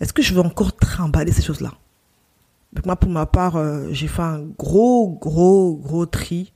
est-ce 0.00 0.12
que 0.12 0.22
je 0.22 0.34
veux 0.34 0.40
encore 0.40 0.74
trimballer 0.74 1.30
ces 1.30 1.42
choses-là? 1.42 1.72
Moi, 2.84 2.96
pour 2.96 3.10
ma 3.10 3.26
part, 3.26 3.62
j'ai 3.92 4.08
fait 4.08 4.22
un 4.22 4.40
gros, 4.58 5.10
gros, 5.20 5.76
gros 5.76 6.06
tri 6.06 6.52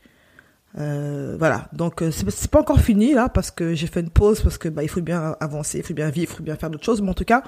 euh, 0.79 1.37
voilà, 1.39 1.69
donc 1.73 2.03
euh, 2.03 2.11
c'est 2.11 2.51
pas 2.51 2.61
encore 2.61 2.81
fini 2.81 3.15
là 3.15 3.31
parce 3.31 3.51
que 3.51 3.75
j'ai 3.75 3.87
fait 3.87 4.01
une 4.01 4.11
pause 4.11 4.43
parce 4.43 4.59
que 4.59 4.69
bah 4.69 4.83
il 4.83 4.91
faut 4.91 5.01
bien 5.01 5.35
avancer, 5.41 5.79
il 5.79 5.85
faut 5.85 5.95
bien 5.95 6.11
vivre, 6.11 6.33
il 6.33 6.37
faut 6.37 6.43
bien 6.43 6.57
faire 6.57 6.69
d'autres 6.69 6.85
choses. 6.85 7.01
Mais 7.01 7.09
en 7.09 7.15
tout 7.15 7.25
cas, 7.25 7.43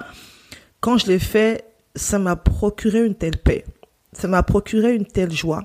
quand 0.79 0.97
je 0.97 1.07
l'ai 1.07 1.19
fait, 1.19 1.65
ça 1.95 2.17
m'a 2.17 2.35
procuré 2.35 3.05
une 3.05 3.13
telle 3.13 3.37
paix, 3.37 3.65
ça 4.13 4.27
m'a 4.27 4.41
procuré 4.41 4.95
une 4.95 5.05
telle 5.05 5.31
joie. 5.31 5.63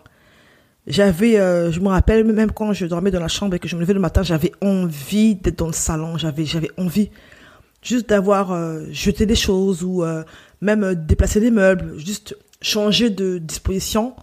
J'avais, 0.87 1.41
euh, 1.41 1.73
je 1.73 1.81
me 1.81 1.89
rappelle 1.89 2.25
même 2.25 2.53
quand 2.53 2.75
je 2.75 2.85
dormais 2.85 3.11
dans 3.11 3.21
la 3.21 3.29
chambre 3.29 3.55
et 3.55 3.59
que 3.59 3.69
je 3.69 3.77
me 3.77 3.81
levais 3.81 3.95
le 3.95 4.01
matin, 4.01 4.23
j'avais 4.23 4.53
envie 4.61 5.35
d'être 5.35 5.59
dans 5.59 5.69
le 5.69 5.73
salon, 5.73 6.19
j'avais 6.19 6.45
j'avais 6.45 6.71
envie 6.77 7.11
juste 7.81 8.11
d'avoir 8.11 8.55
jeté 8.91 9.25
des 9.25 9.35
choses 9.35 9.83
ou 9.83 10.05
même 10.61 10.95
déplacer 10.95 11.41
des 11.41 11.51
meubles, 11.51 11.99
juste 11.99 12.37
changer 12.61 13.09
de 13.09 13.39
disposition 13.39 14.15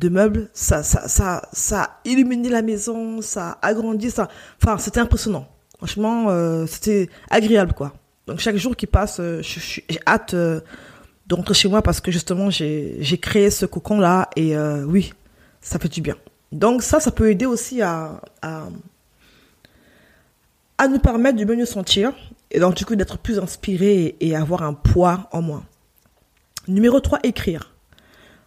de 0.00 0.08
meubles, 0.08 0.48
ça, 0.54 0.82
ça, 0.82 1.06
ça, 1.08 1.42
ça 1.52 1.82
a 1.82 2.00
illuminé 2.04 2.48
la 2.48 2.62
maison, 2.62 3.20
ça 3.20 3.58
a 3.62 3.68
agrandi, 3.68 4.10
ça, 4.10 4.28
enfin, 4.60 4.78
c'était 4.78 5.00
impressionnant. 5.00 5.46
Franchement, 5.76 6.26
euh, 6.28 6.66
c'était 6.66 7.08
agréable, 7.30 7.74
quoi. 7.74 7.92
Donc, 8.26 8.38
chaque 8.38 8.56
jour 8.56 8.76
qui 8.76 8.86
passe, 8.86 9.18
euh, 9.20 9.42
j'ai 9.42 9.84
hâte 10.06 10.34
euh, 10.34 10.60
de 11.26 11.34
rentrer 11.34 11.54
chez 11.54 11.68
moi 11.68 11.82
parce 11.82 12.00
que 12.00 12.10
justement, 12.10 12.48
j'ai 12.50 13.18
créé 13.20 13.50
ce 13.50 13.66
cocon-là 13.66 14.30
et 14.36 14.56
oui, 14.86 15.12
ça 15.60 15.78
fait 15.78 15.88
du 15.88 16.00
bien. 16.00 16.16
Donc, 16.50 16.82
ça, 16.82 16.98
ça 16.98 17.10
peut 17.10 17.30
aider 17.30 17.46
aussi 17.46 17.82
à, 17.82 18.20
à, 18.42 18.68
nous 20.88 20.98
permettre 20.98 21.38
de 21.38 21.54
mieux 21.54 21.66
sentir 21.66 22.12
et 22.50 22.58
donc, 22.58 22.74
du 22.74 22.84
coup, 22.84 22.96
d'être 22.96 23.18
plus 23.18 23.38
inspiré 23.38 24.16
et, 24.20 24.28
et 24.28 24.36
avoir 24.36 24.62
un 24.62 24.72
poids 24.72 25.28
en 25.32 25.42
moins. 25.42 25.64
Numéro 26.68 27.00
3, 27.00 27.20
écrire. 27.22 27.72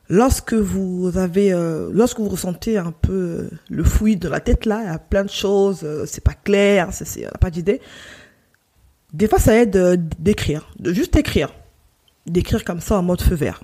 Lorsque 0.10 0.54
vous 0.54 1.18
avez, 1.18 1.54
euh, 1.54 1.90
lorsque 1.94 2.20
vous 2.20 2.28
ressentez 2.28 2.78
un 2.78 2.92
peu 2.92 3.14
euh, 3.14 3.50
le 3.70 3.84
fouillis 3.84 4.18
de 4.18 4.28
la 4.28 4.42
tête 4.42 4.66
là, 4.66 4.82
il 4.82 4.88
y 4.88 4.90
a 4.90 5.00
plein 5.00 5.24
de 5.24 5.30
choses, 5.30 5.82
euh, 5.84 6.06
c'est 6.06 6.24
pas 6.24 6.34
clair, 6.34 6.90
c'est, 6.92 7.26
pas 7.40 7.50
d'idée. 7.50 7.80
Des 9.14 9.28
fois, 9.28 9.40
ça 9.40 9.56
aide 9.56 10.06
d'écrire, 10.20 10.74
de 10.78 10.92
juste 10.92 11.16
écrire, 11.16 11.54
d'écrire 12.26 12.66
comme 12.66 12.82
ça 12.82 12.98
en 12.98 13.04
mode 13.04 13.22
feu 13.22 13.36
vert. 13.36 13.64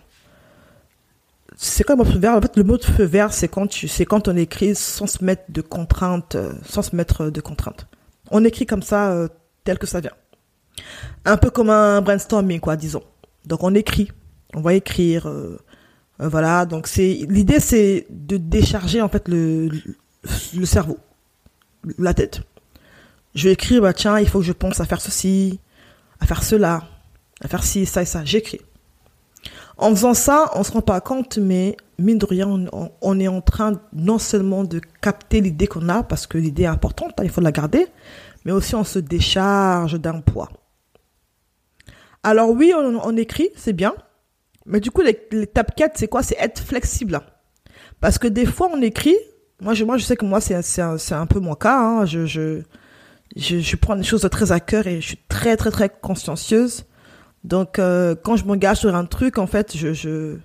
C'est 1.57 1.83
quoi 1.83 1.95
le 1.95 2.03
mode 2.03 2.13
feu 2.13 2.19
vert? 2.19 2.35
En 2.35 2.41
fait, 2.41 2.55
le 2.55 2.63
mode 2.63 2.85
feu 2.85 3.03
vert, 3.03 3.33
c'est 3.33 3.49
quand 3.49 3.67
tu, 3.67 3.89
c'est 3.89 4.05
quand 4.05 4.29
on 4.29 4.37
écrit 4.37 4.75
sans 4.75 5.07
se 5.07 5.25
mettre 5.25 5.43
de 5.49 5.61
contraintes, 5.61 6.37
sans 6.63 6.83
se 6.83 6.95
mettre 6.95 7.29
de 7.29 7.41
contraintes. 7.41 7.87
On 8.31 8.45
écrit 8.45 8.65
comme 8.65 8.83
ça, 8.83 9.27
tel 9.65 9.77
que 9.77 9.87
ça 9.87 9.99
vient. 9.99 10.13
Un 11.25 11.35
peu 11.35 11.49
comme 11.49 11.71
un 11.71 11.99
brainstorming, 12.01 12.59
quoi, 12.61 12.77
disons. 12.77 13.03
Donc, 13.45 13.63
on 13.63 13.73
écrit, 13.73 14.11
on 14.53 14.61
va 14.61 14.75
écrire 14.75 15.27
euh, 16.21 16.27
voilà, 16.27 16.65
donc 16.65 16.87
c'est 16.87 17.25
l'idée 17.29 17.59
c'est 17.59 18.05
de 18.09 18.37
décharger 18.37 19.01
en 19.01 19.09
fait 19.09 19.27
le, 19.27 19.69
le 20.53 20.65
cerveau, 20.65 20.97
la 21.97 22.13
tête. 22.13 22.41
Je 23.35 23.47
vais 23.47 23.53
écrire 23.53 23.81
bah 23.81 23.93
tiens, 23.93 24.19
il 24.19 24.27
faut 24.27 24.39
que 24.39 24.45
je 24.45 24.51
pense 24.51 24.79
à 24.79 24.85
faire 24.85 25.01
ceci, 25.01 25.59
à 26.19 26.25
faire 26.25 26.43
cela, 26.43 26.83
à 27.41 27.47
faire 27.47 27.63
ci, 27.63 27.85
ça 27.85 28.01
et 28.01 28.05
ça. 28.05 28.25
J'écris. 28.25 28.61
En 29.77 29.91
faisant 29.91 30.13
ça, 30.13 30.51
on 30.55 30.63
se 30.63 30.73
rend 30.73 30.81
pas 30.81 30.99
compte, 30.99 31.37
mais 31.37 31.77
mine 31.99 32.17
de 32.17 32.25
rien, 32.25 32.65
on, 33.01 33.19
est 33.19 33.29
en 33.29 33.39
train 33.39 33.79
non 33.93 34.17
seulement 34.17 34.65
de 34.65 34.81
capter 35.01 35.39
l'idée 35.39 35.67
qu'on 35.67 35.87
a, 35.87 36.03
parce 36.03 36.27
que 36.27 36.37
l'idée 36.37 36.63
est 36.63 36.67
importante, 36.67 37.13
hein, 37.17 37.23
il 37.23 37.29
faut 37.29 37.39
la 37.39 37.53
garder, 37.53 37.87
mais 38.43 38.51
aussi 38.51 38.75
on 38.75 38.83
se 38.83 38.99
décharge 38.99 39.97
d'un 39.97 40.19
poids. 40.19 40.49
Alors 42.23 42.49
oui, 42.49 42.73
on, 42.75 42.99
on 43.01 43.15
écrit, 43.15 43.51
c'est 43.55 43.71
bien, 43.71 43.93
mais 44.69 44.79
du 44.79 44.91
coup, 44.91 45.01
l'étape 45.01 45.75
4, 45.75 45.97
c'est 45.97 46.07
quoi? 46.07 46.21
C'est 46.21 46.37
être 46.39 46.61
flexible. 46.61 47.19
Parce 47.99 48.19
que 48.19 48.27
des 48.27 48.45
fois, 48.45 48.69
on 48.71 48.81
écrit. 48.81 49.15
Moi, 49.61 49.73
je, 49.73 49.83
sais 49.97 50.15
que 50.15 50.25
moi, 50.25 50.39
c'est 50.39 50.53
un, 51.11 51.25
peu 51.25 51.39
mon 51.39 51.55
cas. 51.55 51.79
Hein. 51.79 52.05
Je, 52.05 52.25
je, 52.27 52.61
je, 53.35 53.59
je, 53.59 53.75
prends 53.75 53.95
des 53.95 54.03
choses 54.03 54.27
très 54.31 54.51
à 54.51 54.59
cœur 54.59 54.85
et 54.85 55.01
je 55.01 55.07
suis 55.07 55.19
très, 55.27 55.57
très, 55.57 55.71
très 55.71 55.89
consciencieuse. 55.89 56.85
Donc, 57.43 57.79
euh, 57.79 58.15
quand 58.23 58.35
je 58.35 58.45
m'engage 58.45 58.77
sur 58.77 58.95
un 58.95 59.05
truc, 59.05 59.39
en 59.39 59.47
fait, 59.47 59.75
je, 59.75 59.91
je, 59.93 60.37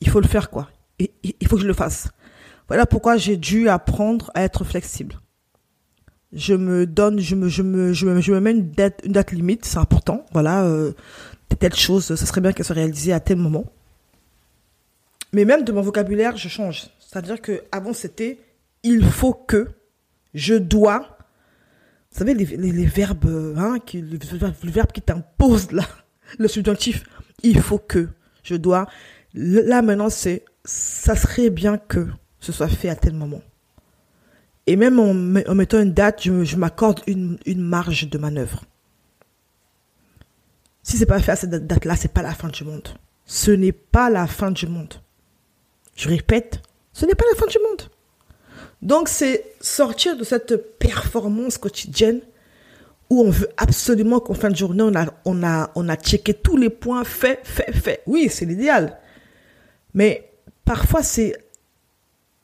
il 0.00 0.10
faut 0.10 0.20
le 0.20 0.26
faire, 0.26 0.50
quoi. 0.50 0.68
il 0.98 1.46
faut 1.46 1.56
que 1.56 1.62
je 1.62 1.68
le 1.68 1.74
fasse. 1.74 2.08
Voilà 2.66 2.86
pourquoi 2.86 3.16
j'ai 3.16 3.36
dû 3.36 3.68
apprendre 3.68 4.30
à 4.34 4.42
être 4.42 4.64
flexible. 4.64 5.14
Je 6.32 6.54
me 6.54 6.86
donne, 6.86 7.20
je 7.20 7.34
me, 7.34 7.48
je 7.48 7.62
je 7.92 8.06
me, 8.06 8.20
je 8.20 8.32
me 8.32 8.40
mets 8.40 8.50
une 8.50 8.70
date, 8.70 9.06
date 9.06 9.32
limite, 9.32 9.64
c'est 9.64 9.78
important. 9.78 10.26
Voilà, 10.32 10.64
euh, 10.64 10.92
telle 11.58 11.74
chose, 11.74 12.14
ça 12.14 12.26
serait 12.26 12.40
bien 12.40 12.52
qu'elle 12.52 12.66
soit 12.66 12.74
réalisée 12.74 13.12
à 13.12 13.20
tel 13.20 13.38
moment. 13.38 13.64
Mais 15.32 15.44
même 15.44 15.64
de 15.64 15.72
mon 15.72 15.82
vocabulaire, 15.82 16.36
je 16.36 16.48
change. 16.48 16.88
C'est-à-dire 16.98 17.40
que 17.40 17.62
avant 17.72 17.92
c'était 17.92 18.38
il 18.82 19.04
faut 19.04 19.34
que, 19.34 19.68
je 20.34 20.54
dois. 20.54 21.18
Vous 22.12 22.18
savez 22.18 22.34
les, 22.34 22.86
verbes, 22.86 23.54
hein, 23.56 23.78
qui, 23.84 24.00
le, 24.00 24.18
t'impose 24.18 25.72
là, 25.72 25.84
le 26.38 26.48
subjonctif. 26.48 27.04
Il 27.42 27.60
faut 27.60 27.78
que, 27.78 28.08
je 28.42 28.54
dois. 28.54 28.86
Là 29.34 29.82
maintenant 29.82 30.10
c'est 30.10 30.44
ça 30.64 31.16
serait 31.16 31.50
bien 31.50 31.78
que 31.78 32.06
ce 32.40 32.52
soit 32.52 32.68
fait 32.68 32.88
à 32.88 32.96
tel 32.96 33.14
moment. 33.14 33.42
Et 34.68 34.76
même 34.76 35.00
en, 35.00 35.14
mettant 35.14 35.80
une 35.80 35.94
date, 35.94 36.24
je, 36.24 36.56
m'accorde 36.56 37.00
une, 37.06 37.38
marge 37.56 38.10
de 38.10 38.18
manœuvre. 38.18 38.64
Si 40.82 40.98
c'est 40.98 41.06
pas 41.06 41.20
fait 41.20 41.32
à 41.32 41.36
cette 41.36 41.66
date-là, 41.66 41.96
c'est 41.96 42.12
pas 42.12 42.20
la 42.20 42.34
fin 42.34 42.48
du 42.48 42.64
monde. 42.64 42.86
Ce 43.24 43.50
n'est 43.50 43.72
pas 43.72 44.10
la 44.10 44.26
fin 44.26 44.50
du 44.50 44.66
monde. 44.66 44.92
Je 45.96 46.10
répète, 46.10 46.60
ce 46.92 47.06
n'est 47.06 47.14
pas 47.14 47.24
la 47.32 47.38
fin 47.38 47.46
du 47.46 47.56
monde. 47.66 47.88
Donc 48.82 49.08
c'est 49.08 49.54
sortir 49.62 50.18
de 50.18 50.22
cette 50.22 50.78
performance 50.78 51.56
quotidienne 51.56 52.20
où 53.08 53.22
on 53.22 53.30
veut 53.30 53.48
absolument 53.56 54.20
qu'en 54.20 54.34
fin 54.34 54.50
de 54.50 54.56
journée, 54.56 54.82
on 54.82 54.94
a, 54.94 55.06
on 55.24 55.42
a, 55.44 55.70
on 55.76 55.88
a 55.88 55.96
checké 55.96 56.34
tous 56.34 56.58
les 56.58 56.68
points 56.68 57.04
fait, 57.04 57.40
fait, 57.42 57.72
fait. 57.72 58.02
Oui, 58.04 58.28
c'est 58.28 58.44
l'idéal. 58.44 58.98
Mais 59.94 60.30
parfois, 60.66 61.02
c'est 61.02 61.34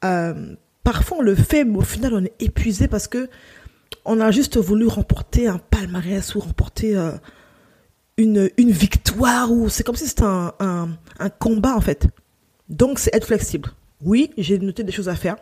euh, 0.04 0.56
parfois 0.84 1.18
on 1.18 1.22
le 1.22 1.34
fait, 1.34 1.64
mais 1.64 1.78
au 1.78 1.82
final 1.82 2.14
on 2.14 2.24
est 2.24 2.34
épuisé 2.40 2.86
parce 2.86 3.08
que 3.08 3.28
on 4.04 4.20
a 4.20 4.30
juste 4.30 4.58
voulu 4.58 4.86
remporter 4.86 5.48
un 5.48 5.58
palmarès 5.58 6.34
ou 6.34 6.40
remporter 6.40 6.96
euh, 6.96 7.12
une, 8.16 8.50
victoire 8.58 9.50
ou 9.50 9.68
c'est 9.68 9.82
comme 9.82 9.96
si 9.96 10.06
c'était 10.06 10.22
un, 10.22 10.88
combat 11.40 11.74
en 11.74 11.80
fait. 11.80 12.06
Donc 12.68 12.98
c'est 12.98 13.14
être 13.14 13.26
flexible. 13.26 13.70
Oui, 14.02 14.30
j'ai 14.36 14.58
noté 14.58 14.84
des 14.84 14.92
choses 14.92 15.08
à 15.08 15.16
faire. 15.16 15.36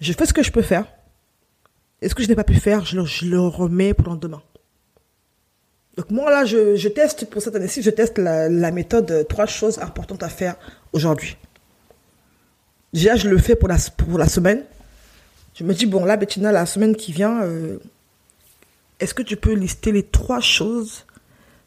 Je 0.00 0.12
fais 0.12 0.26
ce 0.26 0.32
que 0.32 0.42
je 0.42 0.52
peux 0.52 0.62
faire. 0.62 0.86
Et 2.00 2.08
ce 2.08 2.14
que 2.14 2.22
je 2.22 2.28
n'ai 2.28 2.34
pas 2.34 2.44
pu 2.44 2.54
faire, 2.54 2.84
je 2.84 2.96
le, 3.26 3.40
remets 3.40 3.94
pour 3.94 4.06
le 4.06 4.10
lendemain. 4.10 4.42
Donc 5.96 6.10
moi 6.10 6.30
là, 6.30 6.44
je, 6.44 6.88
teste 6.88 7.30
pour 7.30 7.40
cette 7.40 7.54
année-ci, 7.56 7.82
je 7.82 7.90
teste 7.90 8.18
la, 8.18 8.48
la 8.48 8.70
méthode 8.70 9.10
euh, 9.10 9.24
trois 9.24 9.46
choses 9.46 9.78
importantes 9.78 10.22
à 10.22 10.28
faire 10.28 10.56
aujourd'hui. 10.92 11.36
Déjà, 12.94 13.16
je 13.16 13.28
le 13.28 13.38
fais 13.38 13.56
pour 13.56 13.68
la, 13.68 13.76
pour 13.96 14.18
la 14.18 14.28
semaine. 14.28 14.64
Je 15.56 15.64
me 15.64 15.74
dis, 15.74 15.84
bon, 15.84 16.04
là, 16.04 16.16
Bettina, 16.16 16.52
la 16.52 16.64
semaine 16.64 16.94
qui 16.94 17.10
vient, 17.10 17.42
euh, 17.42 17.78
est-ce 19.00 19.14
que 19.14 19.22
tu 19.22 19.36
peux 19.36 19.52
lister 19.52 19.90
les 19.90 20.04
trois 20.04 20.38
choses 20.38 21.04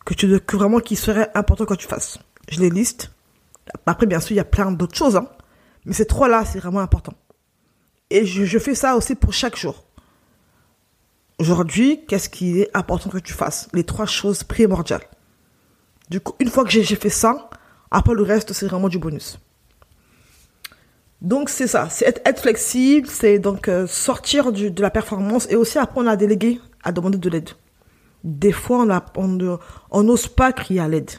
que 0.05 0.13
tu 0.13 0.39
que 0.39 0.55
vraiment 0.55 0.79
qui 0.79 0.95
seraient 0.95 1.29
importantes 1.35 1.67
que 1.67 1.73
tu 1.73 1.85
fasses? 1.85 2.17
Je 2.47 2.61
les 2.61 2.69
liste. 2.69 3.11
Après, 3.85 4.05
bien 4.05 4.21
sûr, 4.21 4.31
il 4.31 4.37
y 4.37 4.39
a 4.39 4.45
plein 4.45 4.71
d'autres 4.71 4.95
choses, 4.95 5.17
hein. 5.17 5.27
Mais 5.85 5.91
ces 5.91 6.05
trois-là, 6.05 6.45
c'est 6.45 6.59
vraiment 6.59 6.79
important. 6.79 7.13
Et 8.09 8.25
je, 8.25 8.45
je 8.45 8.57
fais 8.57 8.73
ça 8.73 8.95
aussi 8.95 9.13
pour 9.15 9.33
chaque 9.33 9.57
jour. 9.57 9.83
Aujourd'hui, 11.39 12.05
qu'est-ce 12.07 12.29
qui 12.29 12.61
est 12.61 12.69
important 12.73 13.09
que 13.09 13.17
tu 13.17 13.33
fasses? 13.33 13.67
Les 13.73 13.83
trois 13.83 14.05
choses 14.05 14.43
primordiales. 14.43 15.03
Du 16.09 16.21
coup, 16.21 16.35
une 16.39 16.49
fois 16.49 16.63
que 16.63 16.71
j'ai 16.71 16.83
fait 16.85 17.09
ça, 17.09 17.49
après 17.91 18.13
le 18.13 18.23
reste, 18.23 18.53
c'est 18.53 18.67
vraiment 18.67 18.87
du 18.87 18.97
bonus. 18.97 19.39
Donc 21.21 21.49
c'est 21.49 21.67
ça, 21.67 21.89
c'est 21.89 22.21
être, 22.25 22.41
flexible, 22.41 23.07
c'est 23.07 23.39
donc 23.39 23.67
euh, 23.67 23.87
sortir 23.87 24.51
du, 24.51 24.69
de 24.69 24.81
la 24.83 24.91
performance 24.91 25.47
et 25.49 25.55
aussi 25.55 25.79
apprendre 25.79 26.09
à 26.09 26.15
déléguer, 26.15 26.61
à 26.83 26.91
demander 26.91 27.17
de 27.17 27.29
l'aide. 27.29 27.49
Des 28.23 28.51
fois, 28.51 28.85
on 29.15 30.03
n'ose 30.03 30.27
pas 30.27 30.53
crier 30.53 30.79
à 30.79 30.87
l'aide 30.87 31.09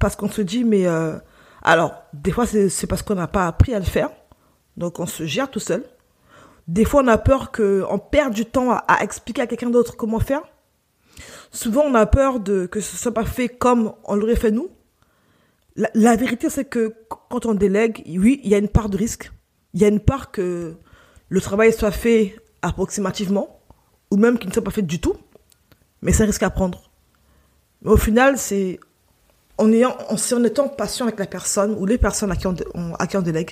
parce 0.00 0.16
qu'on 0.16 0.28
se 0.28 0.42
dit 0.42 0.64
mais 0.64 0.86
euh, 0.86 1.16
alors 1.62 2.02
des 2.12 2.32
fois 2.32 2.44
c'est 2.46 2.86
parce 2.88 3.02
qu'on 3.02 3.14
n'a 3.14 3.28
pas 3.28 3.46
appris 3.46 3.72
à 3.72 3.78
le 3.78 3.84
faire, 3.84 4.10
donc 4.76 4.98
on 4.98 5.06
se 5.06 5.24
gère 5.26 5.50
tout 5.50 5.60
seul. 5.60 5.84
Des 6.66 6.84
fois, 6.84 7.02
on 7.04 7.06
a 7.06 7.18
peur 7.18 7.52
qu'on 7.52 8.00
perde 8.00 8.34
du 8.34 8.44
temps 8.44 8.72
à, 8.72 8.78
à 8.88 9.04
expliquer 9.04 9.42
à 9.42 9.46
quelqu'un 9.46 9.70
d'autre 9.70 9.96
comment 9.96 10.18
faire. 10.18 10.42
Souvent, 11.52 11.82
on 11.82 11.94
a 11.94 12.06
peur 12.06 12.40
de 12.40 12.66
que 12.66 12.80
ce 12.80 12.96
soit 12.96 13.14
pas 13.14 13.24
fait 13.24 13.48
comme 13.48 13.92
on 14.02 14.16
l'aurait 14.16 14.34
fait 14.34 14.50
nous. 14.50 14.68
La, 15.76 15.88
la 15.94 16.16
vérité, 16.16 16.50
c'est 16.50 16.64
que 16.64 16.92
quand 17.08 17.46
on 17.46 17.54
délègue, 17.54 18.02
oui, 18.08 18.40
il 18.42 18.50
y 18.50 18.54
a 18.56 18.58
une 18.58 18.68
part 18.68 18.88
de 18.88 18.96
risque 18.96 19.30
il 19.76 19.82
y 19.82 19.84
a 19.84 19.88
une 19.88 20.00
part 20.00 20.30
que 20.30 20.74
le 21.28 21.40
travail 21.42 21.70
soit 21.70 21.90
fait 21.90 22.34
approximativement, 22.62 23.60
ou 24.10 24.16
même 24.16 24.38
qu'il 24.38 24.48
ne 24.48 24.54
soit 24.54 24.64
pas 24.64 24.70
fait 24.70 24.80
du 24.80 25.02
tout, 25.02 25.16
mais 26.00 26.12
c'est 26.12 26.22
un 26.22 26.26
risque 26.26 26.42
à 26.42 26.48
prendre. 26.48 26.90
Mais 27.82 27.90
au 27.90 27.98
final, 27.98 28.38
c'est 28.38 28.80
en, 29.58 29.70
ayant, 29.70 29.94
étant 30.46 30.68
patient 30.68 31.04
avec 31.04 31.18
la 31.18 31.26
personne 31.26 31.76
ou 31.78 31.84
les 31.84 31.98
personnes 31.98 32.32
à 32.32 32.36
qui 32.36 32.46
on, 32.46 32.54
à 32.94 33.06
qui 33.06 33.18
on 33.18 33.20
délègue, 33.20 33.50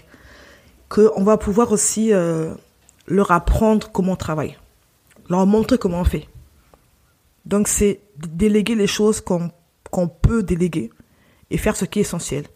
qu'on 0.89 1.25
va 1.25 1.37
pouvoir 1.37 1.73
aussi 1.73 2.15
euh, 2.15 2.55
leur 3.07 3.31
apprendre 3.31 3.91
comment 3.93 4.13
on 4.13 4.17
travaille, 4.17 4.57
leur 5.29 5.45
montrer 5.47 5.77
comment 5.77 6.01
on 6.01 6.05
fait. 6.05 6.27
Donc 7.45 7.69
c'est 7.69 8.01
déléguer 8.17 8.77
les 8.77 8.87
choses 8.87 9.21
qu'on 9.21 10.09
peut 10.23 10.43
déléguer 10.43 10.91
et 11.51 11.59
faire 11.59 11.77
ce 11.77 11.85
qui 11.85 11.99
est 11.99 12.03
essentiel. 12.03 12.47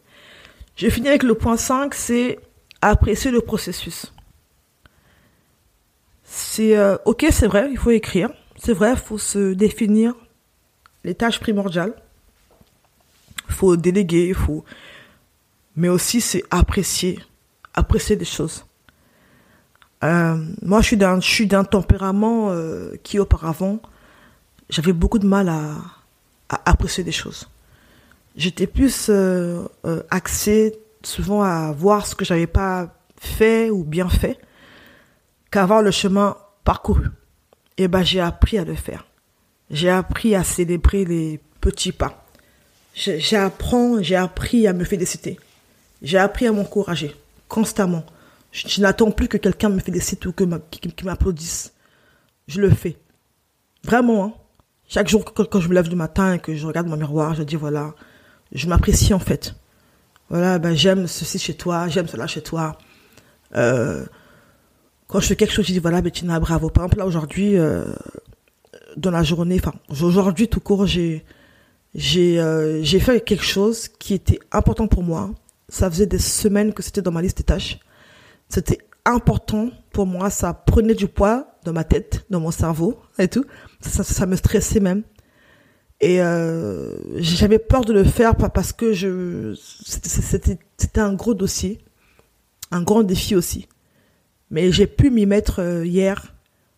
Je 0.74 0.88
finir 0.88 1.10
avec 1.10 1.22
le 1.22 1.34
point 1.34 1.58
5, 1.58 1.92
c'est 1.92 2.38
apprécier 2.80 3.30
le 3.30 3.40
processus. 3.40 4.12
C'est 6.24 6.76
euh, 6.76 6.96
ok, 7.04 7.26
c'est 7.30 7.46
vrai, 7.46 7.68
il 7.70 7.78
faut 7.78 7.90
écrire. 7.90 8.30
C'est 8.60 8.72
vrai, 8.72 8.92
il 8.92 8.98
faut 8.98 9.18
se 9.18 9.54
définir 9.54 10.14
les 11.04 11.14
tâches 11.14 11.40
primordiales. 11.40 11.94
Il 13.48 13.54
faut 13.54 13.76
déléguer, 13.76 14.28
il 14.28 14.34
faut. 14.34 14.64
Mais 15.76 15.88
aussi, 15.88 16.20
c'est 16.20 16.42
apprécier, 16.50 17.18
apprécier 17.74 18.16
des 18.16 18.24
choses. 18.24 18.66
Euh, 20.04 20.36
moi, 20.62 20.80
je 20.80 21.20
suis 21.20 21.46
d'un, 21.46 21.64
tempérament 21.64 22.50
euh, 22.50 22.94
qui 23.02 23.18
auparavant, 23.18 23.80
j'avais 24.68 24.92
beaucoup 24.92 25.18
de 25.18 25.26
mal 25.26 25.48
à, 25.48 25.76
à 26.48 26.70
apprécier 26.70 27.04
des 27.04 27.12
choses. 27.12 27.48
J'étais 28.36 28.66
plus 28.66 29.10
axée 30.10 30.78
souvent 31.02 31.42
à 31.42 31.72
voir 31.72 32.06
ce 32.06 32.14
que 32.14 32.24
j'avais 32.24 32.46
pas 32.46 32.94
fait 33.16 33.70
ou 33.70 33.84
bien 33.84 34.08
fait 34.08 34.38
qu'avoir 35.50 35.82
le 35.82 35.90
chemin 35.90 36.36
parcouru. 36.64 37.08
Et 37.76 37.88
ben 37.88 38.02
j'ai 38.02 38.20
appris 38.20 38.58
à 38.58 38.64
le 38.64 38.74
faire. 38.74 39.06
J'ai 39.70 39.90
appris 39.90 40.34
à 40.34 40.44
célébrer 40.44 41.04
les 41.04 41.40
petits 41.60 41.92
pas. 41.92 42.24
J'ai 42.94 43.36
appris, 43.36 44.02
j'ai 44.02 44.16
appris 44.16 44.66
à 44.66 44.72
me 44.72 44.84
féliciter. 44.84 45.38
J'ai 46.02 46.18
appris 46.18 46.46
à 46.46 46.52
m'encourager 46.52 47.14
constamment. 47.48 48.04
Je, 48.50 48.80
n'attends 48.80 49.10
plus 49.10 49.28
que 49.28 49.36
quelqu'un 49.36 49.68
me 49.68 49.80
félicite 49.80 50.24
ou 50.26 50.32
que 50.32 50.44
qui, 50.70 51.04
m'applaudisse. 51.04 51.72
Je 52.46 52.60
le 52.60 52.70
fais. 52.70 52.96
Vraiment. 53.84 54.24
Hein. 54.24 54.32
Chaque 54.88 55.08
jour 55.08 55.24
quand, 55.24 55.44
quand, 55.44 55.60
je 55.60 55.68
me 55.68 55.74
lève 55.74 55.88
du 55.88 55.96
matin 55.96 56.34
et 56.34 56.38
que 56.38 56.54
je 56.54 56.66
regarde 56.66 56.86
mon 56.86 56.96
miroir, 56.96 57.34
je 57.34 57.42
dis 57.42 57.56
voilà, 57.56 57.94
je 58.52 58.66
m'apprécie 58.66 59.12
en 59.12 59.18
fait. 59.18 59.54
Voilà, 60.30 60.58
ben 60.58 60.74
j'aime 60.74 61.06
ceci 61.06 61.38
chez 61.38 61.54
toi, 61.54 61.88
j'aime 61.88 62.06
cela 62.06 62.26
chez 62.26 62.42
toi. 62.42 62.76
Euh, 63.56 64.04
quand 65.06 65.20
je 65.20 65.26
fais 65.26 65.36
quelque 65.36 65.52
chose, 65.52 65.66
je 65.66 65.72
dis 65.72 65.78
voilà, 65.78 66.02
Bettina, 66.02 66.38
bravo. 66.38 66.68
Par 66.68 66.84
exemple, 66.84 66.98
là 66.98 67.06
aujourd'hui, 67.06 67.56
euh, 67.56 67.84
dans 68.96 69.10
la 69.10 69.22
journée, 69.22 69.58
enfin 69.58 69.74
aujourd'hui 69.88 70.48
tout 70.48 70.60
court, 70.60 70.86
j'ai 70.86 71.24
euh, 71.96 72.80
j'ai 72.82 73.00
fait 73.00 73.24
quelque 73.24 73.44
chose 73.44 73.88
qui 73.88 74.14
était 74.14 74.38
important 74.52 74.86
pour 74.86 75.02
moi. 75.02 75.30
Ça 75.70 75.90
faisait 75.90 76.06
des 76.06 76.18
semaines 76.18 76.72
que 76.72 76.82
c'était 76.82 77.02
dans 77.02 77.12
ma 77.12 77.22
liste 77.22 77.38
des 77.38 77.44
tâches. 77.44 77.78
C'était 78.48 78.78
important 79.04 79.70
pour 79.92 80.06
moi, 80.06 80.28
ça 80.28 80.52
prenait 80.52 80.94
du 80.94 81.08
poids 81.08 81.58
dans 81.64 81.72
ma 81.72 81.84
tête, 81.84 82.24
dans 82.28 82.40
mon 82.40 82.50
cerveau 82.50 83.00
et 83.18 83.28
tout. 83.28 83.44
Ça 83.80 84.26
me 84.26 84.36
stressait 84.36 84.80
même. 84.80 85.02
Et 86.00 86.22
euh, 86.22 86.96
j'avais 87.16 87.58
peur 87.58 87.84
de 87.84 87.92
le 87.92 88.04
faire 88.04 88.36
parce 88.36 88.72
que 88.72 88.92
je 88.92 89.54
c'était 89.84 91.00
un 91.00 91.12
gros 91.12 91.34
dossier, 91.34 91.78
un 92.70 92.82
grand 92.82 93.02
défi 93.02 93.34
aussi. 93.34 93.68
Mais 94.50 94.70
j'ai 94.70 94.86
pu 94.86 95.10
m'y 95.10 95.26
mettre 95.26 95.60
euh, 95.60 95.84
hier. 95.84 96.34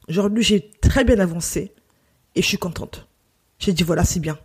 Aujourd'hui, 0.09 0.43
j'ai 0.43 0.71
très 0.81 1.05
bien 1.05 1.19
avancé 1.19 1.73
et 2.35 2.43
je 2.43 2.47
suis 2.47 2.59
contente. 2.59 3.09
J'ai 3.59 3.73
dit 3.73 3.83
voilà, 3.83 4.05
c'est 4.05 4.21
bien. 4.21 4.39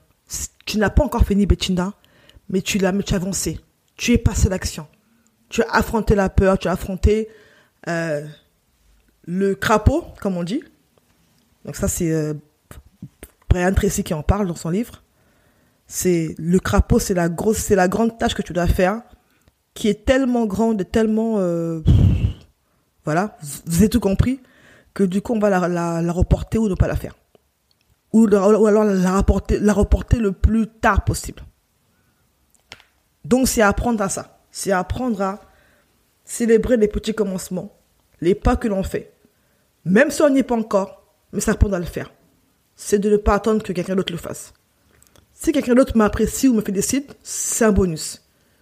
Tu 0.66 0.78
n'as 0.78 0.90
pas 0.90 1.04
encore 1.04 1.26
fini 1.26 1.46
Bettina, 1.46 1.94
mais 2.50 2.62
tu 2.62 2.78
l'as, 2.78 2.92
tu 2.92 3.14
as 3.14 3.18
avancé. 3.18 3.60
Tu 3.96 4.12
es 4.12 4.18
passé 4.18 4.48
à 4.48 4.50
l'action. 4.50 4.88
Tu 5.50 5.62
as 5.64 5.70
affronté 5.72 6.16
la 6.16 6.30
peur, 6.30 6.60
tu 6.60 6.68
as 6.68 6.72
affronté 6.72 7.30
euh, 7.88 8.26
le 9.26 9.56
crapaud, 9.56 10.04
comme 10.22 10.36
on 10.36 10.44
dit. 10.44 10.64
Donc 11.64 11.76
ça, 11.76 11.88
c'est 11.88 12.12
euh, 12.12 12.34
Brian 13.56 13.74
Tracy 13.74 14.04
qui 14.04 14.14
en 14.14 14.22
parle 14.22 14.48
dans 14.48 14.56
son 14.56 14.70
livre. 14.70 15.02
C'est 15.88 16.36
le 16.38 16.60
crapaud, 16.60 17.00
c'est 17.00 17.14
la 17.14 17.30
grosse, 17.30 17.60
c'est 17.60 17.76
la 17.76 17.88
grande 17.88 18.18
tâche 18.18 18.34
que 18.34 18.42
tu 18.42 18.52
dois 18.52 18.68
faire, 18.68 19.02
qui 19.74 19.88
est 19.88 20.04
tellement 20.06 20.46
grande 20.46 20.84
tellement, 20.92 21.36
euh, 21.38 21.80
Voilà, 23.06 23.38
vous 23.66 23.78
avez 23.78 23.88
tout 23.88 24.02
compris 24.02 24.42
que 24.94 25.04
du 25.04 25.22
coup, 25.22 25.34
on 25.36 25.40
va 25.40 25.50
la, 25.50 26.12
reporter 26.12 26.58
ou 26.58 26.68
ne 26.68 26.76
pas 26.76 26.88
la 26.88 26.98
faire. 26.98 27.16
Ou, 28.12 28.28
ou 28.28 28.68
alors 28.68 28.84
la 28.84 29.18
reporter, 29.18 29.58
la 29.62 29.72
reporter 29.72 30.20
le 30.20 30.34
plus 30.34 30.68
tard 30.68 31.06
possible. 31.06 31.44
Donc, 33.24 33.48
c'est 33.48 33.62
apprendre 33.62 34.02
à 34.02 34.10
ça. 34.10 34.40
C'est 34.52 34.74
apprendre 34.74 35.22
à 35.22 35.40
célébrer 36.26 36.76
les 36.76 36.90
petits 36.90 37.14
commencements, 37.14 37.74
les 38.20 38.36
pas 38.36 38.58
que 38.58 38.68
l'on 38.68 38.84
fait. 38.84 39.14
Même 39.86 40.12
si 40.12 40.22
on 40.24 40.30
n'y 40.30 40.40
est 40.40 40.44
pas 40.44 40.56
encore, 40.56 41.04
mais 41.32 41.40
ça 41.40 41.52
apprendre 41.52 41.76
à 41.76 41.80
le 41.80 41.86
faire. 41.86 42.12
C'est 42.76 43.00
de 43.00 43.10
ne 43.10 43.18
pas 43.18 43.36
attendre 43.36 43.64
que 43.64 43.74
quelqu'un 43.74 43.96
d'autre 43.96 44.12
le 44.12 44.18
fasse. 44.18 44.54
Si 45.34 45.52
quelqu'un 45.52 45.76
d'autre 45.76 45.98
m'apprécie 45.98 46.48
ou 46.48 46.54
me 46.54 46.62
félicite, 46.62 47.16
c'est 47.24 47.66
un 47.66 47.72
bonus. 47.72 48.22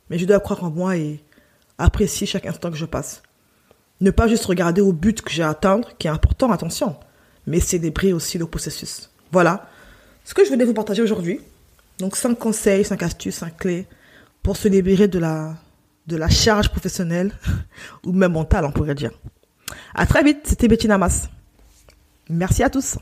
Mais 0.10 0.18
je 0.18 0.26
dois 0.26 0.40
croire 0.40 0.64
en 0.64 0.70
moi 0.70 0.98
et 0.98 1.24
apprécier 1.78 2.28
chaque 2.28 2.46
instant 2.46 2.72
que 2.72 2.78
je 2.78 2.86
passe. 2.86 3.24
Ne 4.02 4.12
pas 4.12 4.28
juste 4.28 4.46
regarder 4.46 4.82
au 4.82 4.92
but 4.92 5.22
que 5.22 5.32
j'ai 5.32 5.44
à 5.44 5.50
atteindre, 5.50 5.90
qui 5.98 6.08
est 6.08 6.12
important, 6.12 6.52
attention, 6.52 6.96
mais 7.48 7.60
célébrer 7.60 8.14
aussi 8.14 8.38
le 8.38 8.46
processus. 8.46 9.10
Voilà 9.32 9.70
ce 10.26 10.34
que 10.34 10.44
je 10.44 10.50
voulais 10.50 10.66
vous 10.66 10.74
partager 10.74 11.02
aujourd'hui. 11.02 11.40
Donc 12.00 12.16
5 12.16 12.38
conseils, 12.38 12.86
5 12.86 13.02
astuces, 13.04 13.36
5 13.36 13.58
clés 13.58 13.88
pour 14.42 14.58
se 14.58 14.68
libérer 14.68 15.08
de 15.08 15.20
la, 15.20 15.56
de 16.08 16.18
la 16.18 16.30
charge 16.30 16.70
professionnelle 16.70 17.32
ou 18.06 18.12
même 18.12 18.34
mentale, 18.34 18.66
on 18.66 18.72
pourrait 18.72 18.96
dire. 18.96 19.12
À 19.94 20.06
très 20.06 20.24
vite, 20.24 20.42
c'était 20.44 20.68
Betty 20.68 20.88
Namas. 20.88 21.30
Merci 22.30 22.64
à 22.64 22.70
tous. 22.70 22.98